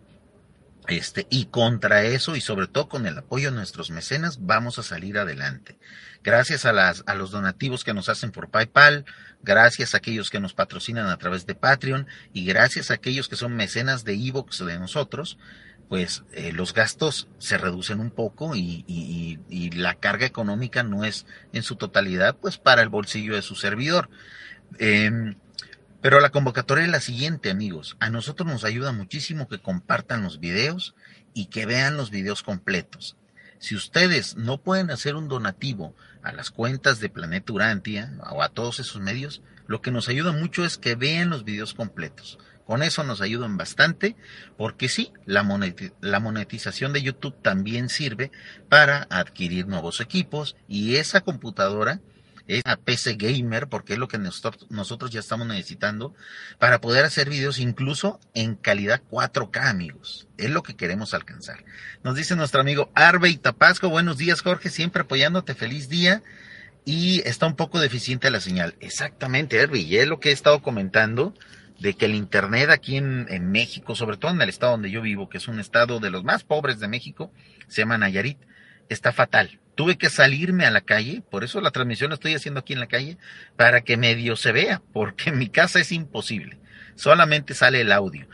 este, 0.87 1.27
y 1.29 1.45
contra 1.45 2.03
eso, 2.03 2.35
y 2.35 2.41
sobre 2.41 2.67
todo 2.67 2.89
con 2.89 3.05
el 3.05 3.17
apoyo 3.17 3.49
de 3.51 3.57
nuestros 3.57 3.89
mecenas, 3.89 4.45
vamos 4.45 4.79
a 4.79 4.83
salir 4.83 5.17
adelante. 5.17 5.77
Gracias 6.23 6.65
a, 6.65 6.73
las, 6.73 7.03
a 7.05 7.15
los 7.15 7.31
donativos 7.31 7.83
que 7.83 7.93
nos 7.93 8.09
hacen 8.09 8.31
por 8.31 8.49
PayPal, 8.49 9.05
gracias 9.41 9.93
a 9.93 9.97
aquellos 9.97 10.29
que 10.29 10.39
nos 10.39 10.53
patrocinan 10.53 11.07
a 11.07 11.17
través 11.17 11.45
de 11.45 11.55
Patreon, 11.55 12.07
y 12.33 12.45
gracias 12.45 12.91
a 12.91 12.95
aquellos 12.95 13.29
que 13.29 13.35
son 13.35 13.55
mecenas 13.55 14.03
de 14.03 14.13
Evox 14.13 14.65
de 14.65 14.79
nosotros, 14.79 15.37
pues 15.89 16.23
eh, 16.31 16.51
los 16.53 16.73
gastos 16.73 17.27
se 17.37 17.57
reducen 17.57 17.99
un 17.99 18.09
poco 18.09 18.55
y, 18.55 18.83
y, 18.87 19.69
la 19.71 19.95
carga 19.95 20.25
económica 20.25 20.81
no 20.81 21.03
es 21.03 21.25
en 21.51 21.61
su 21.61 21.75
totalidad 21.75 22.35
pues 22.37 22.57
para 22.57 22.81
el 22.81 22.89
bolsillo 22.89 23.35
de 23.35 23.41
su 23.41 23.55
servidor. 23.55 24.09
Em, 24.79 25.35
pero 26.03 26.19
la 26.19 26.31
convocatoria 26.31 26.83
es 26.83 26.91
la 26.91 26.99
siguiente, 26.99 27.49
amigos. 27.49 27.95
A 28.01 28.09
nosotros 28.09 28.45
nos 28.45 28.65
ayuda 28.65 28.91
muchísimo 28.91 29.47
que 29.47 29.61
compartan 29.61 30.21
los 30.21 30.41
videos 30.41 30.95
y 31.33 31.45
que 31.45 31.65
vean 31.65 31.95
los 31.95 32.11
videos 32.11 32.43
completos. 32.43 33.15
Si 33.57 33.73
ustedes 33.73 34.35
no 34.35 34.57
pueden 34.57 34.91
hacer 34.91 35.15
un 35.15 35.29
donativo 35.29 35.95
a 36.21 36.33
las 36.33 36.51
cuentas 36.51 36.99
de 36.99 37.07
Planeta 37.07 37.53
Urantia 37.53 38.11
o 38.31 38.43
a 38.43 38.49
todos 38.49 38.81
esos 38.81 39.01
medios, 39.01 39.41
lo 39.65 39.81
que 39.81 39.91
nos 39.91 40.09
ayuda 40.09 40.33
mucho 40.33 40.65
es 40.65 40.77
que 40.77 40.95
vean 40.95 41.29
los 41.29 41.45
videos 41.45 41.73
completos. 41.73 42.37
Con 42.65 42.83
eso 42.83 43.05
nos 43.05 43.21
ayudan 43.21 43.55
bastante, 43.55 44.17
porque 44.57 44.89
sí, 44.89 45.13
la, 45.25 45.43
monetización 45.43 46.91
de 46.91 47.01
YouTube 47.01 47.41
también 47.41 47.87
sirve 47.87 48.29
para 48.67 49.07
adquirir 49.09 49.67
nuevos 49.67 50.01
equipos 50.01 50.57
y 50.67 50.97
esa 50.97 51.21
computadora 51.21 52.01
es 52.47 52.61
una 52.65 52.75
PC 52.75 53.15
gamer, 53.15 53.67
porque 53.67 53.93
es 53.93 53.99
lo 53.99 54.07
que 54.07 54.17
nosotros, 54.17 55.11
ya 55.11 55.19
estamos 55.19 55.47
necesitando 55.47 56.13
para 56.59 56.81
poder 56.81 57.05
hacer 57.05 57.29
videos 57.29 57.59
incluso 57.59 58.19
en 58.33 58.55
calidad 58.55 59.01
4K, 59.09 59.69
amigos. 59.69 60.27
Es 60.37 60.49
lo 60.49 60.63
que 60.63 60.75
queremos 60.75 61.13
alcanzar. 61.13 61.63
Nos 62.03 62.15
dice 62.15 62.35
nuestro 62.35 62.61
amigo 62.61 62.91
Arbey 62.95 63.37
Tapasco, 63.37 63.89
buenos 63.89 64.17
días 64.17 64.41
Jorge, 64.41 64.69
siempre 64.69 65.03
apoyándote, 65.03 65.55
feliz 65.55 65.89
día. 65.89 66.21
Y 66.85 67.21
está 67.25 67.47
un 67.47 67.55
poco 67.55 67.79
deficiente 67.79 68.29
la 68.29 68.41
señal. 68.41 68.75
Exactamente, 68.81 69.61
Arbey, 69.61 69.83
y 69.83 69.97
es 69.97 70.07
lo 70.07 70.19
que 70.19 70.29
he 70.29 70.33
estado 70.33 70.61
comentando 70.61 71.33
de 71.79 71.93
que 71.93 72.05
el 72.05 72.15
Internet 72.15 72.69
aquí 72.69 72.97
en, 72.97 73.25
en, 73.29 73.51
México, 73.51 73.95
sobre 73.95 74.17
todo 74.17 74.31
en 74.31 74.41
el 74.41 74.49
estado 74.49 74.73
donde 74.73 74.91
yo 74.91 75.01
vivo, 75.01 75.29
que 75.29 75.37
es 75.37 75.47
un 75.47 75.61
estado 75.61 76.01
de 76.01 76.09
los 76.09 76.25
más 76.25 76.43
pobres 76.43 76.79
de 76.79 76.89
México, 76.89 77.31
se 77.69 77.81
llama 77.81 77.97
Nayarit, 77.97 78.37
está 78.89 79.13
fatal. 79.13 79.61
Tuve 79.75 79.97
que 79.97 80.09
salirme 80.09 80.65
a 80.65 80.71
la 80.71 80.81
calle, 80.81 81.23
por 81.29 81.43
eso 81.43 81.61
la 81.61 81.71
transmisión 81.71 82.09
la 82.09 82.15
estoy 82.15 82.33
haciendo 82.33 82.59
aquí 82.59 82.73
en 82.73 82.79
la 82.79 82.87
calle, 82.87 83.17
para 83.55 83.81
que 83.81 83.97
medio 83.97 84.35
se 84.35 84.51
vea, 84.51 84.81
porque 84.93 85.29
en 85.29 85.39
mi 85.39 85.49
casa 85.49 85.79
es 85.79 85.91
imposible, 85.91 86.59
solamente 86.95 87.53
sale 87.53 87.81
el 87.81 87.91
audio. 87.91 88.27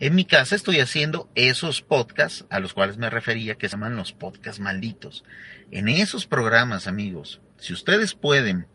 En 0.00 0.14
mi 0.14 0.24
casa 0.24 0.56
estoy 0.56 0.80
haciendo 0.80 1.30
esos 1.34 1.80
podcasts 1.80 2.44
a 2.50 2.58
los 2.58 2.74
cuales 2.74 2.98
me 2.98 3.10
refería, 3.10 3.54
que 3.54 3.68
se 3.68 3.76
llaman 3.76 3.96
los 3.96 4.12
podcasts 4.12 4.60
malditos. 4.60 5.24
En 5.70 5.88
esos 5.88 6.26
programas, 6.26 6.88
amigos, 6.88 7.40
si 7.58 7.72
ustedes 7.72 8.14
pueden 8.14 8.66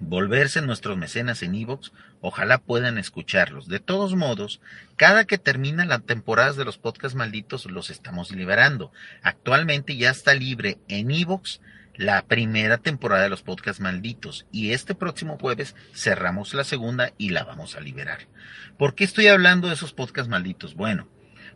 volverse 0.00 0.62
nuestros 0.62 0.96
mecenas 0.96 1.42
en 1.42 1.54
Evox, 1.54 1.92
ojalá 2.20 2.58
puedan 2.58 2.98
escucharlos. 2.98 3.68
De 3.68 3.80
todos 3.80 4.14
modos, 4.14 4.60
cada 4.96 5.24
que 5.24 5.38
termina 5.38 5.84
la 5.84 5.98
temporada 5.98 6.52
de 6.52 6.64
los 6.64 6.78
podcasts 6.78 7.16
malditos, 7.16 7.66
los 7.66 7.90
estamos 7.90 8.30
liberando. 8.30 8.92
Actualmente 9.22 9.96
ya 9.96 10.10
está 10.10 10.34
libre 10.34 10.78
en 10.88 11.10
Evox 11.10 11.60
la 11.96 12.22
primera 12.26 12.78
temporada 12.78 13.22
de 13.22 13.30
los 13.30 13.42
podcasts 13.42 13.80
malditos 13.80 14.46
y 14.52 14.72
este 14.72 14.94
próximo 14.94 15.38
jueves 15.38 15.74
cerramos 15.94 16.52
la 16.54 16.64
segunda 16.64 17.12
y 17.18 17.30
la 17.30 17.44
vamos 17.44 17.74
a 17.76 17.80
liberar. 17.80 18.28
¿Por 18.78 18.94
qué 18.94 19.04
estoy 19.04 19.28
hablando 19.28 19.68
de 19.68 19.74
esos 19.74 19.92
podcasts 19.94 20.28
malditos? 20.28 20.74
Bueno, 20.74 21.08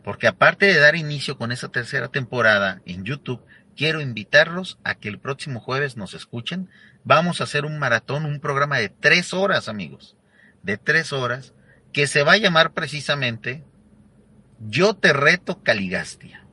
porque 0.03 0.27
aparte 0.27 0.65
de 0.65 0.79
dar 0.79 0.95
inicio 0.95 1.37
con 1.37 1.51
esa 1.51 1.69
tercera 1.69 2.07
temporada 2.07 2.81
en 2.85 3.03
YouTube, 3.03 3.41
quiero 3.75 4.01
invitarlos 4.01 4.79
a 4.83 4.95
que 4.95 5.09
el 5.09 5.19
próximo 5.19 5.59
jueves 5.59 5.97
nos 5.97 6.13
escuchen. 6.13 6.69
Vamos 7.03 7.41
a 7.41 7.45
hacer 7.45 7.65
un 7.65 7.79
maratón, 7.79 8.25
un 8.25 8.39
programa 8.39 8.77
de 8.77 8.89
tres 8.89 9.33
horas, 9.33 9.67
amigos, 9.67 10.15
de 10.61 10.77
tres 10.77 11.13
horas, 11.13 11.53
que 11.93 12.07
se 12.07 12.23
va 12.23 12.33
a 12.33 12.37
llamar 12.37 12.73
precisamente 12.73 13.63
Yo 14.59 14.93
te 14.93 15.11
reto 15.11 15.63
Caligastia. 15.63 16.45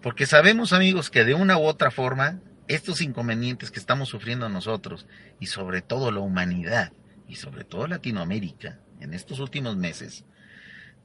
Porque 0.00 0.26
sabemos, 0.26 0.72
amigos, 0.72 1.10
que 1.10 1.24
de 1.24 1.34
una 1.34 1.58
u 1.58 1.64
otra 1.64 1.90
forma, 1.90 2.40
estos 2.68 3.00
inconvenientes 3.00 3.70
que 3.70 3.80
estamos 3.80 4.08
sufriendo 4.08 4.48
nosotros, 4.48 5.06
y 5.40 5.46
sobre 5.46 5.82
todo 5.82 6.12
la 6.12 6.20
humanidad, 6.20 6.92
y 7.28 7.36
sobre 7.36 7.64
todo 7.64 7.86
Latinoamérica, 7.86 8.78
en 9.00 9.14
estos 9.14 9.40
últimos 9.40 9.76
meses, 9.76 10.24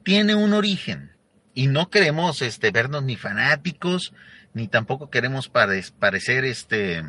tiene 0.04 0.36
un 0.36 0.54
origen. 0.54 1.12
Y 1.54 1.68
no 1.68 1.90
queremos 1.90 2.44
este, 2.44 2.70
vernos 2.70 3.04
ni 3.04 3.16
fanáticos, 3.16 4.14
ni 4.54 4.68
tampoco 4.68 5.10
queremos 5.10 5.50
parecer 5.50 6.46
este, 6.46 7.04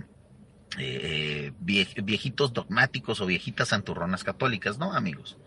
eh, 0.76 1.52
viejitos 1.60 2.52
dogmáticos 2.52 3.20
o 3.20 3.26
viejitas 3.26 3.68
santurronas 3.68 4.25
católicas, 4.25 4.78
¿no, 4.78 4.92
amigos? 4.92 5.38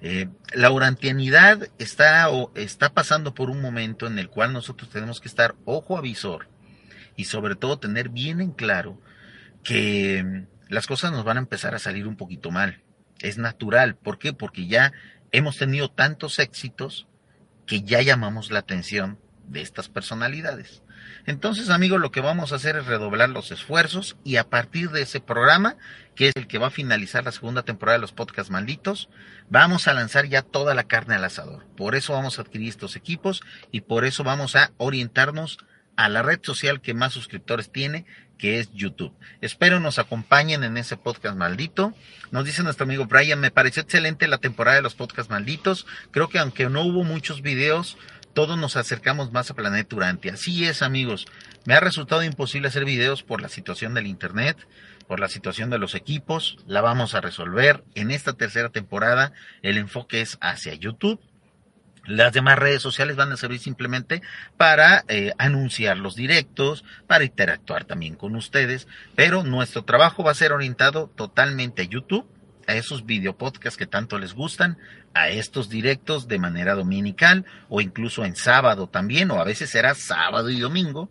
Eh, 0.00 0.28
la 0.52 0.70
urantianidad 0.70 1.68
está, 1.78 2.28
está 2.54 2.92
pasando 2.92 3.34
por 3.34 3.50
un 3.50 3.60
momento 3.60 4.06
en 4.06 4.18
el 4.18 4.28
cual 4.28 4.52
nosotros 4.52 4.90
tenemos 4.90 5.20
que 5.20 5.28
estar 5.28 5.56
ojo 5.64 5.98
avisor 5.98 6.48
y 7.16 7.24
sobre 7.24 7.56
todo 7.56 7.78
tener 7.78 8.08
bien 8.08 8.40
en 8.40 8.52
claro 8.52 9.00
que 9.64 10.22
mm, 10.22 10.72
las 10.72 10.86
cosas 10.86 11.10
nos 11.10 11.24
van 11.24 11.36
a 11.36 11.40
empezar 11.40 11.74
a 11.74 11.80
salir 11.80 12.06
un 12.06 12.16
poquito 12.16 12.50
mal. 12.50 12.82
Es 13.20 13.38
natural. 13.38 13.96
¿Por 13.96 14.18
qué? 14.18 14.32
Porque 14.32 14.66
ya 14.66 14.92
hemos 15.32 15.56
tenido 15.56 15.90
tantos 15.90 16.38
éxitos 16.38 17.08
que 17.66 17.82
ya 17.82 18.00
llamamos 18.00 18.50
la 18.50 18.60
atención 18.60 19.18
de 19.48 19.62
estas 19.62 19.88
personalidades. 19.88 20.82
Entonces, 21.26 21.70
amigos, 21.70 22.00
lo 22.00 22.10
que 22.10 22.20
vamos 22.20 22.52
a 22.52 22.56
hacer 22.56 22.76
es 22.76 22.86
redoblar 22.86 23.28
los 23.30 23.50
esfuerzos 23.50 24.16
y 24.24 24.36
a 24.36 24.48
partir 24.48 24.90
de 24.90 25.02
ese 25.02 25.20
programa, 25.20 25.76
que 26.14 26.28
es 26.28 26.36
el 26.36 26.46
que 26.46 26.58
va 26.58 26.68
a 26.68 26.70
finalizar 26.70 27.24
la 27.24 27.32
segunda 27.32 27.62
temporada 27.62 27.98
de 27.98 28.02
los 28.02 28.12
podcasts 28.12 28.50
malditos, 28.50 29.08
vamos 29.48 29.88
a 29.88 29.94
lanzar 29.94 30.26
ya 30.26 30.42
toda 30.42 30.74
la 30.74 30.84
carne 30.84 31.14
al 31.14 31.24
asador. 31.24 31.66
Por 31.76 31.94
eso 31.94 32.12
vamos 32.12 32.38
a 32.38 32.42
adquirir 32.42 32.68
estos 32.68 32.96
equipos 32.96 33.42
y 33.70 33.82
por 33.82 34.04
eso 34.04 34.24
vamos 34.24 34.56
a 34.56 34.72
orientarnos 34.78 35.58
a 35.98 36.08
la 36.08 36.22
red 36.22 36.38
social 36.42 36.80
que 36.80 36.94
más 36.94 37.12
suscriptores 37.12 37.72
tiene, 37.72 38.06
que 38.38 38.60
es 38.60 38.70
YouTube. 38.72 39.12
Espero 39.40 39.80
nos 39.80 39.98
acompañen 39.98 40.62
en 40.62 40.76
ese 40.76 40.96
podcast 40.96 41.36
maldito. 41.36 41.92
Nos 42.30 42.44
dice 42.44 42.62
nuestro 42.62 42.84
amigo 42.84 43.06
Brian, 43.06 43.40
me 43.40 43.50
pareció 43.50 43.82
excelente 43.82 44.28
la 44.28 44.38
temporada 44.38 44.76
de 44.76 44.82
los 44.82 44.94
podcasts 44.94 45.28
malditos. 45.28 45.86
Creo 46.12 46.28
que 46.28 46.38
aunque 46.38 46.68
no 46.70 46.82
hubo 46.82 47.02
muchos 47.02 47.42
videos, 47.42 47.98
todos 48.34 48.58
nos 48.58 48.76
acercamos 48.76 49.32
más 49.32 49.50
a 49.50 49.54
Planeta 49.54 49.96
Urantia. 49.96 50.34
Así 50.34 50.64
es, 50.64 50.82
amigos. 50.82 51.26
Me 51.64 51.74
ha 51.74 51.80
resultado 51.80 52.22
imposible 52.22 52.68
hacer 52.68 52.84
videos 52.84 53.22
por 53.22 53.40
la 53.40 53.48
situación 53.48 53.94
del 53.94 54.06
Internet, 54.06 54.56
por 55.06 55.20
la 55.20 55.28
situación 55.28 55.70
de 55.70 55.78
los 55.78 55.94
equipos. 55.94 56.58
La 56.66 56.80
vamos 56.80 57.14
a 57.14 57.20
resolver. 57.20 57.84
En 57.94 58.10
esta 58.10 58.34
tercera 58.34 58.68
temporada 58.68 59.32
el 59.62 59.76
enfoque 59.78 60.20
es 60.20 60.38
hacia 60.40 60.74
YouTube. 60.74 61.20
Las 62.04 62.32
demás 62.32 62.58
redes 62.58 62.80
sociales 62.80 63.16
van 63.16 63.32
a 63.32 63.36
servir 63.36 63.58
simplemente 63.58 64.22
para 64.56 65.04
eh, 65.08 65.32
anunciar 65.36 65.98
los 65.98 66.16
directos, 66.16 66.84
para 67.06 67.24
interactuar 67.24 67.84
también 67.84 68.14
con 68.14 68.34
ustedes, 68.34 68.88
pero 69.14 69.42
nuestro 69.42 69.84
trabajo 69.84 70.24
va 70.24 70.30
a 70.30 70.34
ser 70.34 70.52
orientado 70.52 71.10
totalmente 71.14 71.82
a 71.82 71.84
YouTube 71.84 72.26
a 72.68 72.74
esos 72.74 73.06
videopodcasts 73.06 73.78
que 73.78 73.86
tanto 73.86 74.18
les 74.18 74.34
gustan, 74.34 74.76
a 75.14 75.30
estos 75.30 75.70
directos 75.70 76.28
de 76.28 76.38
manera 76.38 76.74
dominical 76.74 77.46
o 77.70 77.80
incluso 77.80 78.24
en 78.24 78.36
sábado 78.36 78.88
también, 78.88 79.30
o 79.30 79.40
a 79.40 79.44
veces 79.44 79.70
será 79.70 79.94
sábado 79.94 80.50
y 80.50 80.60
domingo. 80.60 81.10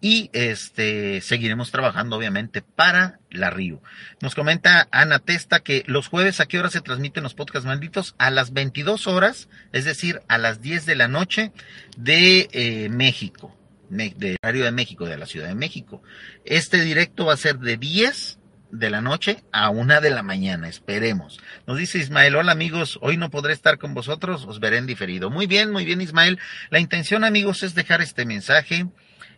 Y 0.00 0.30
este 0.32 1.20
seguiremos 1.20 1.70
trabajando 1.70 2.16
obviamente 2.16 2.62
para 2.62 3.18
la 3.30 3.50
Río. 3.50 3.82
Nos 4.20 4.34
comenta 4.34 4.86
Ana 4.90 5.18
Testa 5.18 5.60
que 5.60 5.82
los 5.86 6.08
jueves 6.08 6.40
a 6.40 6.46
qué 6.46 6.58
hora 6.58 6.70
se 6.70 6.82
transmiten 6.82 7.22
los 7.22 7.34
podcasts 7.34 7.66
malditos? 7.66 8.14
A 8.18 8.30
las 8.30 8.52
22 8.52 9.06
horas, 9.06 9.48
es 9.72 9.84
decir, 9.84 10.20
a 10.28 10.38
las 10.38 10.60
10 10.60 10.86
de 10.86 10.94
la 10.94 11.08
noche 11.08 11.52
de 11.96 12.48
eh, 12.52 12.88
México, 12.90 13.56
de 13.88 14.36
horario 14.42 14.64
de 14.64 14.72
México, 14.72 15.06
de 15.06 15.16
la 15.16 15.26
Ciudad 15.26 15.48
de 15.48 15.54
México. 15.54 16.02
Este 16.44 16.82
directo 16.82 17.26
va 17.26 17.32
a 17.32 17.38
ser 17.38 17.58
de 17.58 17.78
10 17.78 18.38
de 18.74 18.90
la 18.90 19.00
noche 19.00 19.44
a 19.52 19.70
una 19.70 20.00
de 20.00 20.10
la 20.10 20.22
mañana, 20.22 20.68
esperemos. 20.68 21.40
Nos 21.66 21.78
dice 21.78 21.98
Ismael, 21.98 22.34
hola 22.34 22.52
amigos, 22.52 22.98
hoy 23.02 23.16
no 23.16 23.30
podré 23.30 23.52
estar 23.52 23.78
con 23.78 23.94
vosotros, 23.94 24.44
os 24.46 24.58
veré 24.58 24.78
en 24.78 24.86
diferido. 24.86 25.30
Muy 25.30 25.46
bien, 25.46 25.70
muy 25.70 25.84
bien 25.84 26.00
Ismael. 26.00 26.38
La 26.70 26.80
intención 26.80 27.24
amigos 27.24 27.62
es 27.62 27.74
dejar 27.74 28.02
este 28.02 28.26
mensaje, 28.26 28.86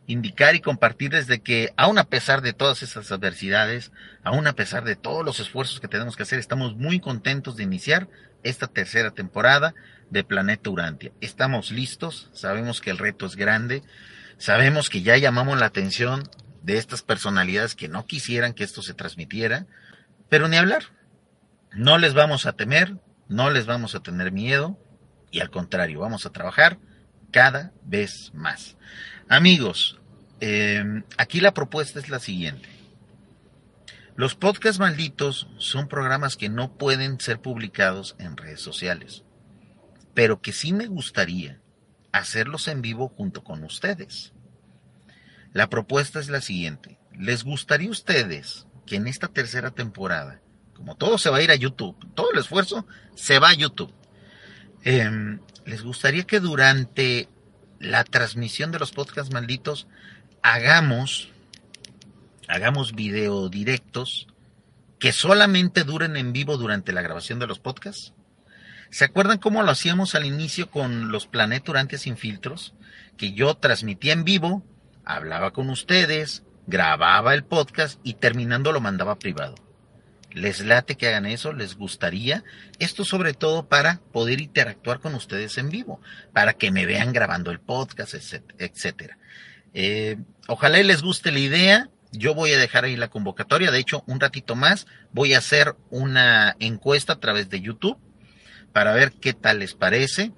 indicar 0.07 0.55
y 0.55 0.61
compartir 0.61 1.11
desde 1.11 1.41
que, 1.41 1.73
aun 1.77 1.99
a 1.99 2.05
pesar 2.05 2.41
de 2.41 2.55
todas 2.55 2.83
esas 2.83 3.13
adversidades, 3.13 3.93
aun 4.25 4.47
a 4.47 4.55
pesar 4.55 4.85
de 4.85 4.97
todos 4.97 5.25
los 5.25 5.39
esfuerzos 5.39 5.81
que 5.81 5.89
tenemos 5.89 6.17
que 6.17 6.23
hacer, 6.23 6.39
estamos 6.39 6.75
muy 6.75 6.99
contentos 6.99 7.57
de 7.57 7.65
iniciar 7.65 8.09
esta 8.43 8.69
tercera 8.69 9.11
temporada 9.11 9.75
de 10.09 10.25
Planeta 10.25 10.71
Urantia. 10.71 11.13
Estamos 11.21 11.71
listos, 11.71 12.31
sabemos 12.33 12.81
que 12.81 12.91
el 12.91 12.99
reto 12.99 13.27
es 13.27 13.37
grande, 13.37 13.83
sabemos 14.39 14.89
que 14.89 15.03
ya 15.03 15.19
llamamos 15.19 15.59
la 15.59 15.67
atención 15.67 16.23
de 16.67 16.79
estas 16.79 17.03
personalidades 17.03 17.77
que 17.77 17.89
no 17.89 18.07
quisieran 18.07 18.53
que 18.53 18.65
esto 18.65 18.83
se 18.83 18.93
transmitiera, 18.93 19.67
pero 20.29 20.49
ni 20.49 20.57
hablar. 20.57 20.83
No 21.73 21.97
les 21.97 22.13
vamos 22.13 22.45
a 22.45 22.55
temer, 22.55 22.97
no 23.29 23.51
les 23.51 23.67
vamos 23.67 23.95
a 23.95 24.01
tener 24.01 24.33
miedo 24.33 24.77
y 25.31 25.39
al 25.39 25.51
contrario, 25.51 26.01
vamos 26.01 26.27
a 26.27 26.31
trabajar 26.31 26.79
cada 27.31 27.73
vez 27.85 28.33
más. 28.35 28.77
Amigos, 29.29 30.01
em, 30.41 31.05
aquí 31.17 31.41
la 31.41 31.55
propuesta 31.55 32.01
es 32.01 32.09
la 32.09 32.19
siguiente. 32.19 32.69
Los 34.17 34.35
podcasts 34.35 34.81
malditos 34.81 35.47
son 35.59 35.87
programas 35.87 36.37
que 36.37 36.49
no 36.49 36.77
pueden 36.77 37.21
ser 37.21 37.41
publicados 37.41 38.17
en 38.19 38.37
redes 38.37 38.61
sociales, 38.61 39.23
pero 40.15 40.41
que 40.41 40.53
sí 40.53 40.73
me 40.73 40.87
gustaría 40.87 41.61
hacerlos 42.11 42.67
en 42.67 42.83
vivo 42.83 43.09
junto 43.09 43.45
con 43.45 43.63
ustedes. 43.63 44.33
La 45.57 45.71
propuesta 45.71 46.21
es 46.21 46.29
la 46.29 46.43
siguiente. 46.43 46.99
¿Les 47.19 47.43
gustaría 47.43 47.89
a 47.89 47.93
ustedes 47.93 48.67
que 48.85 48.97
en 48.97 49.07
esta 49.07 49.29
tercera 49.29 49.71
temporada, 49.71 50.43
como 50.75 50.97
todo 50.97 51.17
se 51.17 51.31
va 51.31 51.39
a 51.39 51.43
ir 51.43 51.51
a 51.51 51.55
YouTube, 51.55 51.97
todo 52.15 52.31
el 52.31 52.39
esfuerzo 52.39 52.87
se 53.15 53.39
va 53.39 53.49
a 53.49 53.55
YouTube, 53.55 53.91
em, 54.85 55.41
¿les 55.65 55.83
gustaría 55.83 56.25
que 56.25 56.41
durante 56.41 57.31
la 57.81 58.05
transmisión 58.05 58.71
de 58.71 58.79
los 58.79 58.93
podcasts 58.93 59.33
malditos 59.33 59.87
hagamos, 60.43 61.31
hagamos 62.49 62.95
video 62.95 63.49
directos 63.49 64.27
que 64.99 65.11
solamente 65.11 65.85
duren 65.85 66.19
en 66.19 66.35
vivo 66.35 66.59
durante 66.59 66.93
la 66.93 67.01
grabación 67.01 67.39
de 67.39 67.47
los 67.47 67.61
podcasts? 67.61 68.13
¿Se 68.91 69.07
acuerdan 69.07 69.39
cómo 69.39 69.63
lo 69.63 69.71
hacíamos 69.71 70.15
al 70.17 70.27
inicio 70.27 70.71
con 70.71 71.11
los 71.11 71.27
Planeturantes 71.27 72.03
sin 72.03 72.19
filtros? 72.19 72.75
Que 73.17 73.33
yo 73.33 73.55
transmitía 73.57 74.13
en 74.13 74.25
vivo 74.25 74.63
hablaba 75.07 75.53
con 75.53 75.71
ustedes, 75.71 76.43
grababa 76.67 77.33
el 77.33 77.45
podcast 77.45 77.99
y 78.03 78.15
terminando 78.15 78.73
lo 78.73 78.81
mandaba 78.81 79.19
privado. 79.19 79.55
¿Les 80.33 80.61
late 80.61 80.97
que 80.97 81.09
hagan 81.09 81.25
eso? 81.25 81.55
¿Les 81.55 81.77
gustaría? 81.77 82.45
Esto 82.79 83.07
sobre 83.07 83.33
todo 83.33 83.69
para 83.69 84.01
poder 84.13 84.43
interactuar 84.43 85.01
con 85.01 85.15
ustedes 85.15 85.57
en 85.57 85.71
vivo, 85.71 86.03
para 86.35 86.53
que 86.53 86.71
me 86.71 86.85
vean 86.85 87.15
grabando 87.15 87.51
el 87.51 87.61
podcast, 87.61 88.15
etcétera. 88.59 89.17
Eh, 89.73 90.19
ojalá 90.47 90.83
les 90.83 91.01
guste 91.01 91.33
la 91.33 91.39
idea. 91.39 91.89
Yo 92.13 92.35
voy 92.35 92.53
a 92.53 92.59
dejar 92.59 92.85
ahí 92.85 92.97
la 92.97 93.09
convocatoria. 93.09 93.71
De 93.71 93.79
hecho, 93.79 94.05
un 94.07 94.21
ratito 94.21 94.57
más 94.57 94.87
voy 95.13 95.33
a 95.33 95.39
hacer 95.39 95.75
una 95.89 96.57
encuesta 96.59 97.15
a 97.15 97.21
través 97.21 97.49
de 97.49 97.61
YouTube 97.63 97.99
para 98.75 98.93
ver 98.93 99.13
qué 99.13 99.33
tal 99.33 99.61
les 99.61 99.73
parece. 99.73 100.33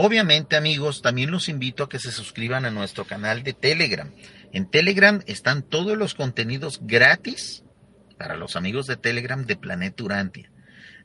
Obviamente 0.00 0.54
amigos, 0.54 1.02
también 1.02 1.32
los 1.32 1.48
invito 1.48 1.82
a 1.82 1.88
que 1.88 1.98
se 1.98 2.12
suscriban 2.12 2.64
a 2.64 2.70
nuestro 2.70 3.04
canal 3.04 3.42
de 3.42 3.52
Telegram. 3.52 4.08
En 4.52 4.70
Telegram 4.70 5.22
están 5.26 5.64
todos 5.64 5.98
los 5.98 6.14
contenidos 6.14 6.78
gratis 6.84 7.64
para 8.16 8.36
los 8.36 8.54
amigos 8.54 8.86
de 8.86 8.96
Telegram 8.96 9.44
de 9.44 9.56
Planeta 9.56 10.04
Urantia. 10.04 10.52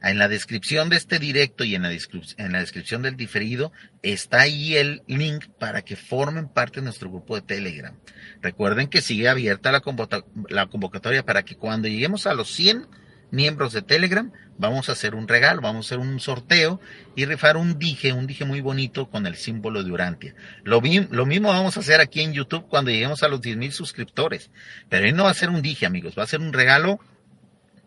En 0.03 0.19
la 0.19 0.27
descripción 0.27 0.89
de 0.89 0.97
este 0.97 1.17
directo 1.17 1.63
y 1.63 1.73
en 1.73 1.81
la, 1.81 1.91
en 1.91 2.51
la, 2.51 2.59
descripción 2.59 3.01
del 3.01 3.17
diferido 3.17 3.71
está 4.03 4.41
ahí 4.41 4.75
el 4.75 5.01
link 5.07 5.47
para 5.57 5.81
que 5.81 5.95
formen 5.95 6.47
parte 6.47 6.79
de 6.79 6.83
nuestro 6.83 7.09
grupo 7.09 7.33
de 7.33 7.41
Telegram. 7.41 7.97
Recuerden 8.43 8.89
que 8.89 9.01
sigue 9.01 9.27
abierta 9.27 9.71
la, 9.71 9.81
convocatoria 9.81 11.25
para 11.25 11.41
que 11.41 11.55
cuando 11.55 11.87
lleguemos 11.87 12.27
a 12.27 12.35
los 12.35 12.51
100 12.51 12.85
miembros 13.33 13.73
de 13.73 13.81
Telegram, 13.81 14.31
vamos 14.59 14.87
a 14.87 14.91
hacer 14.91 15.15
un 15.15 15.27
regalo, 15.27 15.59
vamos 15.59 15.85
a 15.85 15.87
hacer 15.87 15.99
un 15.99 16.19
sorteo 16.19 16.79
y 17.15 17.25
rifar 17.25 17.57
un 17.57 17.79
dije, 17.79 18.13
un 18.13 18.27
dije 18.27 18.45
muy 18.45 18.61
bonito 18.61 19.09
con 19.09 19.25
el 19.25 19.35
símbolo 19.35 19.83
de 19.83 19.91
Urantia. 19.91 20.35
Lo, 20.63 20.81
mismo 20.81 21.49
vamos 21.49 21.75
a 21.75 21.79
hacer 21.79 21.99
aquí 21.99 22.21
en 22.21 22.33
YouTube 22.33 22.67
cuando 22.69 22.91
lleguemos 22.91 23.23
a 23.23 23.27
los 23.27 23.41
10.000 23.41 23.71
suscriptores. 23.71 24.51
Pero 24.87 25.05
ahí 25.05 25.13
no 25.13 25.23
va 25.23 25.31
a 25.31 25.33
ser 25.33 25.49
un 25.49 25.63
dije, 25.63 25.87
amigos, 25.87 26.13
va 26.17 26.23
a 26.23 26.27
ser 26.27 26.41
un 26.41 26.53
regalo 26.53 26.99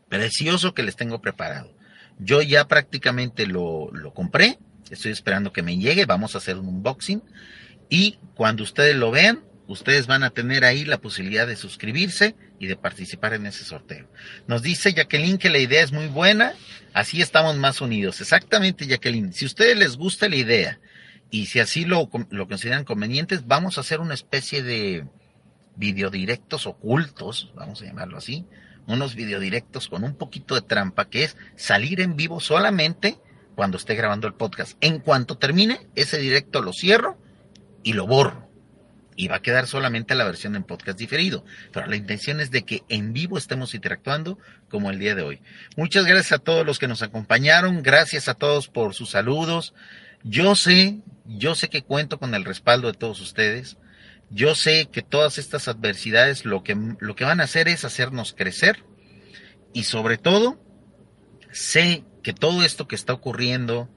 precioso 0.09 0.75
que 0.75 0.83
les 0.83 0.97
tengo 0.97 1.21
preparado. 1.21 1.73
Yo 2.19 2.43
ya 2.43 2.67
prácticamente 2.67 3.47
lo, 3.47 3.93
lo 3.93 4.13
compré, 4.13 4.59
estoy 4.91 5.13
esperando 5.13 5.53
que 5.53 5.63
me 5.63 5.79
llegue, 5.79 6.07
vamos 6.07 6.35
a 6.35 6.39
hacer 6.39 6.57
un 6.57 6.67
unboxing 6.67 7.23
y 7.89 8.19
cuando 8.35 8.65
ustedes 8.65 8.97
lo 8.97 9.13
vean, 9.13 9.46
ustedes 9.69 10.07
van 10.07 10.23
a 10.23 10.31
tener 10.31 10.65
ahí 10.65 10.85
la 10.85 10.99
posibilidad 10.99 11.47
de 11.47 11.57
suscribirse 11.57 12.37
y 12.59 12.67
de 12.67 12.77
participar 12.77 13.35
en 13.35 13.47
ese 13.47 13.65
sorteo. 13.65 14.09
Nos 14.47 14.63
dice 14.63 14.93
Jacqueline 14.93 15.39
que 15.39 15.51
la 15.51 15.59
idea 15.59 15.83
es 15.83 15.93
muy 15.93 16.07
buena, 16.07 16.55
así 16.93 17.21
estamos 17.21 17.57
más 17.57 17.81
unidos. 17.81 18.21
Exactamente, 18.21 18.87
Jacqueline. 18.87 19.33
Si 19.33 19.45
a 19.45 19.49
ustedes 19.49 19.77
les 19.77 19.97
gusta 19.97 20.29
la 20.29 20.37
idea 20.37 20.81
y 21.31 21.47
si 21.47 21.61
así 21.61 21.85
lo, 21.85 22.09
lo 22.31 22.49
consideran 22.49 22.85
convenientes, 22.85 23.47
vamos 23.47 23.79
a 23.79 23.81
hacer 23.81 24.01
una 24.01 24.15
especie 24.15 24.63
de 24.63 25.07
videodirectos 25.77 26.67
ocultos, 26.67 27.53
vamos 27.55 27.83
a 27.83 27.85
llamarlo 27.85 28.17
así, 28.17 28.47
unos 28.87 29.15
videodirectos 29.15 29.89
con 29.89 30.05
un 30.05 30.17
poquito 30.17 30.55
de 30.55 30.63
trampa, 30.63 31.09
que 31.09 31.25
es 31.25 31.37
salir 31.57 32.01
en 32.01 32.17
vivo 32.17 32.41
solamente 32.41 33.19
cuando 33.57 33.79
esté 33.79 33.95
grabando 33.95 34.29
el 34.29 34.35
podcast. 34.35 34.77
En 34.81 35.01
cuanto 35.01 35.39
termine 35.39 35.89
ese 35.97 36.19
directo 36.19 36.63
lo 36.63 36.73
cierro 36.73 37.19
y 37.83 37.95
lo 37.95 38.07
borro 38.07 38.46
y 39.17 39.29
va 39.29 39.37
a 39.37 39.43
quedar 39.43 39.67
solamente 39.67 40.15
la 40.15 40.25
versión 40.25 40.55
en 40.55 40.63
podcast 40.63 40.99
diferido. 40.99 41.45
Pero 41.73 41.87
la 41.87 41.97
intención 41.97 42.41
es 42.41 42.51
de 42.51 42.65
que 42.65 42.83
en 42.89 43.13
vivo 43.13 43.39
estemos 43.39 43.75
interactuando 43.75 44.39
como 44.69 44.91
el 44.91 44.99
día 44.99 45.15
de 45.15 45.23
hoy. 45.23 45.43
Muchas 45.77 46.05
gracias 46.05 46.33
a 46.33 46.39
todos 46.39 46.67
los 46.67 46.79
que 46.79 46.89
nos 46.89 47.03
acompañaron, 47.03 47.83
gracias 47.83 48.29
a 48.29 48.35
todos 48.35 48.69
por 48.69 48.95
sus 48.95 49.11
saludos. 49.11 49.75
Yo 50.23 50.55
sé, 50.55 50.99
yo 51.25 51.55
sé 51.55 51.69
que 51.69 51.83
cuento 51.83 52.19
con 52.19 52.35
el 52.35 52.45
respaldo 52.45 52.89
de 52.89 52.99
todos 52.99 53.21
ustedes. 53.21 53.79
Yo 54.31 54.55
sé 54.55 54.89
que 54.91 55.03
todas 55.03 55.39
estas 55.39 55.69
adversidades 55.69 56.45
lo 56.45 56.63
que, 56.63 56.77
lo 56.99 57.15
que 57.15 57.25
van 57.25 57.41
a 57.41 57.45
hacer 57.45 57.69
es 57.69 57.85
hacernos 57.85 58.35
crecer 58.37 58.85
y 59.73 59.85
sobre 59.85 60.19
todo 60.19 60.61
sé 61.53 62.05
que 62.23 62.33
todo 62.33 62.65
esto 62.65 62.89
que 62.89 62.97
está 62.97 63.13
ocurriendo, 63.13 63.89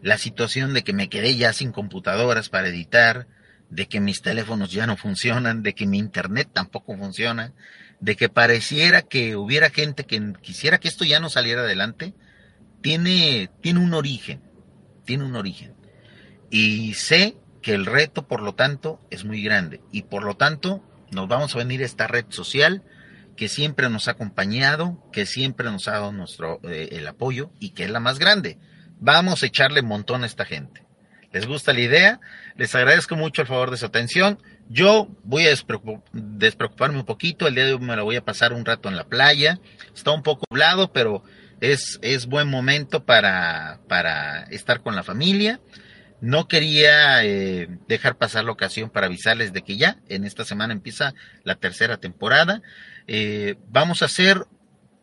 la 0.00 0.16
situación 0.16 0.74
de 0.74 0.84
que 0.84 0.92
me 0.92 1.08
quedé 1.08 1.34
ya 1.34 1.52
sin 1.52 1.72
computadoras 1.72 2.48
para 2.48 2.68
editar, 2.68 3.26
de 3.74 3.88
que 3.88 3.98
mis 3.98 4.22
teléfonos 4.22 4.70
ya 4.70 4.86
no 4.86 4.96
funcionan, 4.96 5.64
de 5.64 5.74
que 5.74 5.84
mi 5.84 5.98
internet 5.98 6.48
tampoco 6.52 6.96
funciona, 6.96 7.52
de 7.98 8.14
que 8.14 8.28
pareciera 8.28 9.02
que 9.02 9.34
hubiera 9.34 9.68
gente 9.68 10.04
que 10.04 10.32
quisiera 10.40 10.78
que 10.78 10.86
esto 10.86 11.04
ya 11.04 11.18
no 11.18 11.28
saliera 11.28 11.62
adelante, 11.62 12.14
tiene, 12.82 13.50
tiene 13.62 13.80
un 13.80 13.92
origen, 13.92 14.42
tiene 15.04 15.24
un 15.24 15.34
origen. 15.34 15.74
Y 16.50 16.94
sé 16.94 17.36
que 17.62 17.74
el 17.74 17.84
reto, 17.84 18.28
por 18.28 18.42
lo 18.42 18.54
tanto, 18.54 19.00
es 19.10 19.24
muy 19.24 19.42
grande. 19.42 19.80
Y 19.90 20.02
por 20.02 20.22
lo 20.22 20.36
tanto, 20.36 20.84
nos 21.10 21.26
vamos 21.26 21.56
a 21.56 21.58
venir 21.58 21.82
a 21.82 21.86
esta 21.86 22.06
red 22.06 22.26
social 22.28 22.84
que 23.36 23.48
siempre 23.48 23.90
nos 23.90 24.06
ha 24.06 24.12
acompañado, 24.12 25.02
que 25.12 25.26
siempre 25.26 25.68
nos 25.68 25.88
ha 25.88 25.92
dado 25.92 26.12
nuestro, 26.12 26.60
eh, 26.62 26.90
el 26.92 27.08
apoyo 27.08 27.50
y 27.58 27.70
que 27.70 27.82
es 27.82 27.90
la 27.90 27.98
más 27.98 28.20
grande. 28.20 28.56
Vamos 29.00 29.42
a 29.42 29.46
echarle 29.46 29.82
montón 29.82 30.22
a 30.22 30.26
esta 30.26 30.44
gente 30.44 30.83
les 31.34 31.46
gusta 31.46 31.72
la 31.72 31.80
idea. 31.80 32.20
Les 32.56 32.74
agradezco 32.74 33.16
mucho 33.16 33.42
el 33.42 33.48
favor 33.48 33.72
de 33.72 33.76
su 33.76 33.84
atención. 33.84 34.38
Yo 34.68 35.08
voy 35.24 35.46
a 35.48 35.54
despreocuparme 36.12 36.96
un 36.96 37.04
poquito. 37.04 37.48
El 37.48 37.56
día 37.56 37.66
de 37.66 37.74
hoy 37.74 37.80
me 37.80 37.96
lo 37.96 38.04
voy 38.04 38.16
a 38.16 38.24
pasar 38.24 38.52
un 38.52 38.64
rato 38.64 38.88
en 38.88 38.96
la 38.96 39.08
playa. 39.08 39.58
Está 39.94 40.12
un 40.12 40.22
poco 40.22 40.46
nublado, 40.48 40.92
pero 40.92 41.24
es, 41.60 41.98
es 42.02 42.26
buen 42.26 42.48
momento 42.48 43.04
para, 43.04 43.80
para 43.88 44.44
estar 44.44 44.80
con 44.80 44.94
la 44.94 45.02
familia. 45.02 45.60
No 46.20 46.46
quería 46.46 47.24
eh, 47.24 47.68
dejar 47.88 48.16
pasar 48.16 48.44
la 48.44 48.52
ocasión 48.52 48.88
para 48.88 49.06
avisarles 49.06 49.52
de 49.52 49.62
que 49.62 49.76
ya 49.76 49.98
en 50.08 50.24
esta 50.24 50.44
semana 50.44 50.72
empieza 50.72 51.14
la 51.42 51.56
tercera 51.56 51.96
temporada. 51.96 52.62
Eh, 53.08 53.56
vamos 53.68 54.02
a 54.02 54.04
hacer 54.04 54.46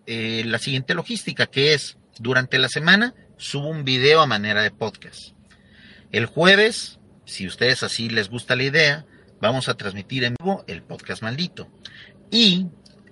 eh, 0.06 0.44
la 0.46 0.60
siguiente 0.60 0.94
logística, 0.94 1.46
que 1.48 1.74
es 1.74 1.98
durante 2.20 2.58
la 2.58 2.70
semana 2.70 3.14
subo 3.36 3.68
un 3.68 3.84
video 3.84 4.22
a 4.22 4.28
manera 4.28 4.62
de 4.62 4.72
podcast. 4.72 5.34
El 6.12 6.26
jueves, 6.26 7.00
si 7.26 7.48
ustedes 7.48 7.84
así 7.84 8.10
les 8.10 8.30
gusta 8.30 8.58
la 8.58 8.64
idea, 8.64 9.06
vamos 9.40 9.70
a 9.70 9.76
transmitir 9.76 10.26
en 10.26 10.36
vivo 10.38 10.66
el 10.68 10.84
podcast 10.84 11.24
maldito. 11.24 11.70
Y 12.30 12.68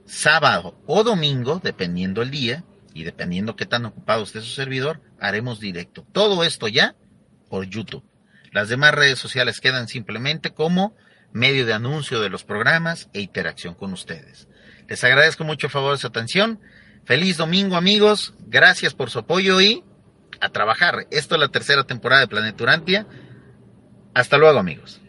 sábado 0.05 0.81
o 0.85 1.03
domingo, 1.03 1.62
dependiendo 1.63 2.21
el 2.21 2.29
día 2.29 2.65
y 2.93 3.03
dependiendo 3.03 3.55
qué 3.55 3.65
tan 3.65 3.85
ocupado 3.85 4.23
esté 4.23 4.41
su 4.41 4.49
servidor, 4.49 5.01
haremos 5.19 5.62
directo. 5.62 6.05
Todo 6.12 6.43
esto 6.43 6.67
ya 6.67 6.95
por 7.49 7.65
YouTube. 7.65 8.03
Las 8.51 8.67
demás 8.67 8.93
redes 8.93 9.17
sociales 9.17 9.62
quedan 9.62 9.88
simplemente 9.88 10.51
como 10.53 10.95
medio 11.31 11.65
de 11.65 11.73
anuncio 11.73 12.19
de 12.19 12.29
los 12.29 12.43
programas 12.43 13.09
e 13.13 13.21
interacción 13.21 13.75
con 13.75 13.93
ustedes. 13.93 14.49
Les 14.89 15.03
agradezco 15.05 15.45
mucho 15.45 15.69
favor 15.69 15.93
de 15.93 15.99
su 15.99 16.07
atención. 16.07 16.59
Feliz 17.05 17.38
domingo 17.38 17.77
amigos. 17.77 18.33
Gracias 18.47 18.93
por 18.93 19.09
su 19.09 19.19
apoyo 19.19 19.62
y 19.62 19.83
a 20.41 20.49
trabajar. 20.49 21.08
Esto 21.12 21.36
es 21.36 21.41
la 21.41 21.49
tercera 21.49 21.84
temporada 21.84 22.21
de 22.21 22.28
Planeta 22.28 22.63
Urantia. 22.63 23.06
Hasta 24.13 24.38
luego, 24.38 24.60
amigos. 24.60 25.02